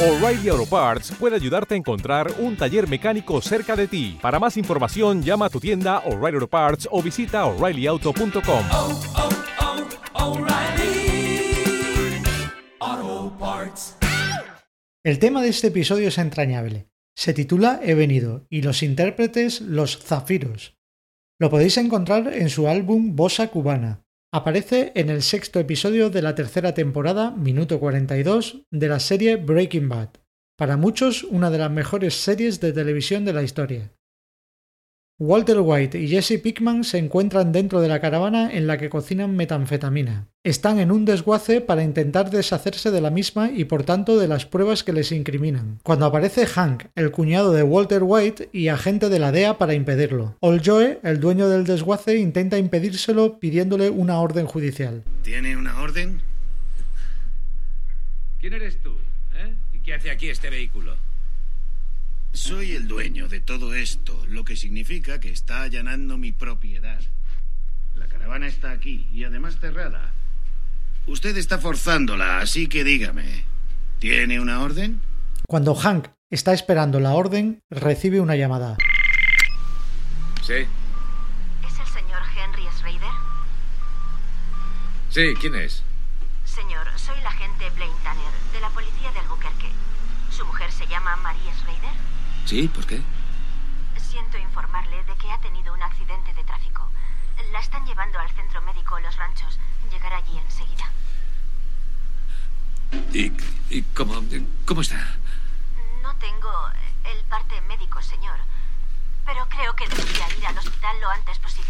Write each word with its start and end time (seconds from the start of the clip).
O'Reilly 0.00 0.48
Auto 0.48 0.64
Parts 0.64 1.10
puede 1.18 1.34
ayudarte 1.34 1.74
a 1.74 1.76
encontrar 1.76 2.32
un 2.38 2.56
taller 2.56 2.88
mecánico 2.88 3.40
cerca 3.40 3.74
de 3.74 3.88
ti. 3.88 4.16
Para 4.22 4.38
más 4.38 4.56
información, 4.56 5.24
llama 5.24 5.46
a 5.46 5.50
tu 5.50 5.58
tienda 5.58 5.98
O'Reilly 6.06 6.36
Auto 6.36 6.46
Parts 6.46 6.88
o 6.92 7.02
visita 7.02 7.44
oreillyauto.com. 7.46 8.64
oh, 8.70 9.00
oh, 12.80 13.36
Parts. 13.40 13.96
El 15.02 15.18
tema 15.18 15.42
de 15.42 15.48
este 15.48 15.66
episodio 15.66 16.06
es 16.06 16.18
entrañable. 16.18 16.88
Se 17.16 17.34
titula 17.34 17.80
He 17.82 17.94
venido 17.94 18.46
y 18.48 18.62
los 18.62 18.84
intérpretes 18.84 19.60
Los 19.60 19.98
Zafiros. 19.98 20.78
Lo 21.40 21.50
podéis 21.50 21.76
encontrar 21.76 22.32
en 22.32 22.50
su 22.50 22.68
álbum 22.68 23.16
Bossa 23.16 23.48
Cubana. 23.48 24.04
Aparece 24.30 24.92
en 24.94 25.08
el 25.08 25.22
sexto 25.22 25.58
episodio 25.58 26.10
de 26.10 26.20
la 26.20 26.34
tercera 26.34 26.74
temporada, 26.74 27.30
minuto 27.30 27.80
42, 27.80 28.66
de 28.70 28.88
la 28.88 29.00
serie 29.00 29.36
Breaking 29.36 29.88
Bad. 29.88 30.10
Para 30.54 30.76
muchos, 30.76 31.24
una 31.24 31.50
de 31.50 31.56
las 31.56 31.70
mejores 31.70 32.12
series 32.12 32.60
de 32.60 32.74
televisión 32.74 33.24
de 33.24 33.32
la 33.32 33.42
historia. 33.42 33.90
Walter 35.20 35.58
White 35.58 35.98
y 35.98 36.06
Jesse 36.06 36.40
Pickman 36.40 36.84
se 36.84 36.96
encuentran 36.96 37.50
dentro 37.50 37.80
de 37.80 37.88
la 37.88 38.00
caravana 38.00 38.52
en 38.52 38.68
la 38.68 38.78
que 38.78 38.88
cocinan 38.88 39.34
metanfetamina. 39.34 40.28
Están 40.44 40.78
en 40.78 40.92
un 40.92 41.04
desguace 41.04 41.60
para 41.60 41.82
intentar 41.82 42.30
deshacerse 42.30 42.92
de 42.92 43.00
la 43.00 43.10
misma 43.10 43.50
y 43.50 43.64
por 43.64 43.82
tanto 43.82 44.16
de 44.16 44.28
las 44.28 44.46
pruebas 44.46 44.84
que 44.84 44.92
les 44.92 45.10
incriminan. 45.10 45.80
Cuando 45.82 46.06
aparece 46.06 46.46
Hank, 46.46 46.84
el 46.94 47.10
cuñado 47.10 47.50
de 47.52 47.64
Walter 47.64 48.04
White 48.04 48.50
y 48.52 48.68
agente 48.68 49.08
de 49.08 49.18
la 49.18 49.32
DEA 49.32 49.58
para 49.58 49.74
impedirlo. 49.74 50.36
Old 50.38 50.62
Joe, 50.64 51.00
el 51.02 51.18
dueño 51.18 51.48
del 51.48 51.64
desguace, 51.64 52.16
intenta 52.16 52.56
impedírselo 52.56 53.40
pidiéndole 53.40 53.90
una 53.90 54.20
orden 54.20 54.46
judicial. 54.46 55.02
¿Tiene 55.24 55.56
una 55.56 55.80
orden? 55.82 56.22
¿Quién 58.40 58.52
eres 58.52 58.80
tú? 58.80 58.92
¿Eh? 59.34 59.52
¿Y 59.74 59.80
qué 59.80 59.94
hace 59.94 60.12
aquí 60.12 60.28
este 60.28 60.48
vehículo? 60.48 60.94
Soy 62.32 62.72
el 62.72 62.86
dueño 62.88 63.28
de 63.28 63.40
todo 63.40 63.74
esto, 63.74 64.24
lo 64.26 64.44
que 64.44 64.56
significa 64.56 65.20
que 65.20 65.30
está 65.30 65.62
allanando 65.62 66.18
mi 66.18 66.32
propiedad. 66.32 67.00
La 67.94 68.06
caravana 68.06 68.46
está 68.46 68.70
aquí 68.70 69.08
y 69.12 69.24
además 69.24 69.58
cerrada. 69.60 70.12
Usted 71.06 71.36
está 71.36 71.58
forzándola, 71.58 72.38
así 72.38 72.68
que 72.68 72.84
dígame, 72.84 73.44
¿tiene 73.98 74.40
una 74.40 74.60
orden? 74.60 75.00
Cuando 75.46 75.74
Hank 75.74 76.08
está 76.30 76.52
esperando 76.52 77.00
la 77.00 77.14
orden, 77.14 77.62
recibe 77.70 78.20
una 78.20 78.36
llamada. 78.36 78.76
Sí. 80.46 80.54
¿Es 80.54 81.78
el 81.80 81.86
señor 81.86 82.22
Henry 82.36 82.64
Schrader? 82.76 83.12
Sí, 85.10 85.34
¿quién 85.40 85.54
es? 85.54 85.82
Señor, 86.44 86.86
soy 86.96 87.20
la 87.22 87.30
agente 87.30 87.70
Blaine 87.70 87.96
Tanner, 88.04 88.32
de 88.52 88.60
la 88.60 88.68
policía 88.70 89.10
de 89.12 89.18
Albuquerque. 89.20 89.70
¿Su 90.30 90.44
mujer 90.44 90.70
se 90.70 90.86
llama 90.86 91.16
Marie 91.16 91.52
Schrader? 91.58 92.17
Sí, 92.48 92.66
¿por 92.66 92.86
qué? 92.86 92.98
Siento 93.98 94.38
informarle 94.38 95.04
de 95.04 95.14
que 95.16 95.30
ha 95.30 95.38
tenido 95.38 95.74
un 95.74 95.82
accidente 95.82 96.32
de 96.32 96.42
tráfico. 96.44 96.88
La 97.52 97.60
están 97.60 97.84
llevando 97.84 98.18
al 98.18 98.30
centro 98.30 98.62
médico 98.62 98.98
Los 99.00 99.14
Ranchos. 99.16 99.58
Llegará 99.90 100.16
allí 100.16 100.38
enseguida. 100.38 100.90
¿Y, 103.12 103.32
y 103.68 103.82
cómo, 103.94 104.22
cómo 104.64 104.80
está? 104.80 104.96
No 106.02 106.16
tengo 106.16 106.50
el 107.04 107.22
parte 107.24 107.60
médico, 107.68 108.00
señor. 108.00 108.38
Pero 109.26 109.46
creo 109.50 109.76
que 109.76 109.86
debería 109.86 110.38
ir 110.38 110.46
al 110.46 110.56
hospital 110.56 110.98
lo 111.02 111.10
antes 111.10 111.38
posible. 111.40 111.68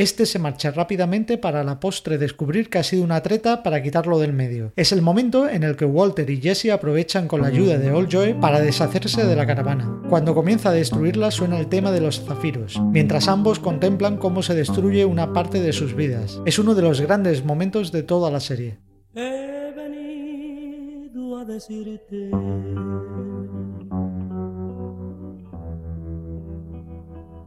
Este 0.00 0.24
se 0.24 0.38
marcha 0.38 0.70
rápidamente 0.70 1.36
para 1.36 1.62
la 1.62 1.78
postre 1.78 2.16
descubrir 2.16 2.70
que 2.70 2.78
ha 2.78 2.82
sido 2.82 3.04
una 3.04 3.20
treta 3.20 3.62
para 3.62 3.82
quitarlo 3.82 4.18
del 4.18 4.32
medio. 4.32 4.72
Es 4.74 4.92
el 4.92 5.02
momento 5.02 5.46
en 5.46 5.62
el 5.62 5.76
que 5.76 5.84
Walter 5.84 6.30
y 6.30 6.40
Jesse 6.40 6.70
aprovechan 6.70 7.28
con 7.28 7.42
la 7.42 7.48
ayuda 7.48 7.76
de 7.76 7.92
Old 7.92 8.08
Joe 8.10 8.34
para 8.34 8.62
deshacerse 8.62 9.26
de 9.26 9.36
la 9.36 9.46
caravana. 9.46 10.00
Cuando 10.08 10.34
comienza 10.34 10.70
a 10.70 10.72
destruirla 10.72 11.30
suena 11.30 11.58
el 11.58 11.66
tema 11.66 11.90
de 11.90 12.00
los 12.00 12.24
zafiros, 12.24 12.80
mientras 12.80 13.28
ambos 13.28 13.58
contemplan 13.58 14.16
cómo 14.16 14.42
se 14.42 14.54
destruye 14.54 15.04
una 15.04 15.34
parte 15.34 15.60
de 15.60 15.74
sus 15.74 15.94
vidas. 15.94 16.40
Es 16.46 16.58
uno 16.58 16.74
de 16.74 16.80
los 16.80 17.02
grandes 17.02 17.44
momentos 17.44 17.92
de 17.92 18.02
toda 18.02 18.30
la 18.30 18.40
serie. 18.40 18.78
He 19.14 19.70
venido 19.76 21.36
a 21.36 21.44
decirte 21.44 22.30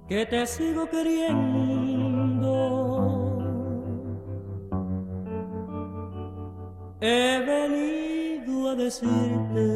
que 0.07 0.25
te 0.27 0.45
sigo 0.45 0.87
queriendo. 0.87 1.82
He 7.05 7.37
venido 7.45 8.69
a 8.69 8.75
decirte 8.75 9.67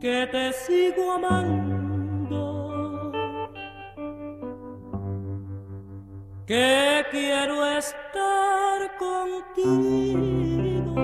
que 0.00 0.28
te 0.30 0.52
sigo 0.52 1.10
amando. 1.10 1.72
que 6.46 7.04
quiero 7.10 7.66
estar 7.66 8.96
contigo 8.98 10.94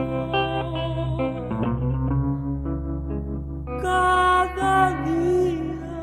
cada 3.82 5.04
día 5.04 5.98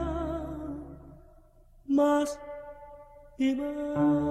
más 1.87 2.37
y 3.37 3.55
más. 3.55 4.24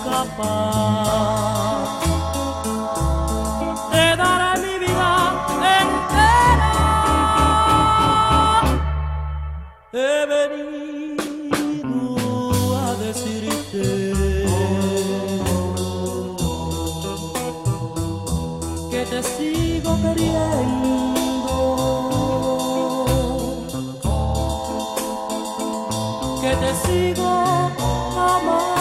capaz 0.03 1.89
de 3.91 4.05
dar 4.15 4.57
mi 4.59 4.75
vida 4.79 5.11
entera. 5.79 6.73
He 9.93 10.25
venido 10.33 11.27
a 12.77 12.87
decirte 13.05 13.85
que 18.91 19.01
te 19.09 19.19
sigo 19.23 19.91
queriendo. 20.01 20.95
que 26.41 26.55
te 26.57 26.71
sigo 26.85 27.27
amando. 28.15 28.74